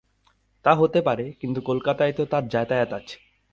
তা 0.65 0.71
হতে 0.73 0.99
পারে, 1.01 1.25
কিন্তু 1.31 1.59
কলকাতায় 1.61 2.13
তো 2.13 2.23
তাঁর 2.25 2.43
যাতায়াত 2.47 2.91
আছে। 2.93 3.17